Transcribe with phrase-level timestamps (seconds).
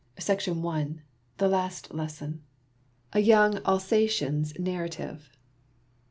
[0.17, 0.99] A MONDAY TALES.
[1.37, 2.41] THE LAST LESSON.
[3.13, 5.29] A YOUNG ALSATIAN'S NARRATIVE.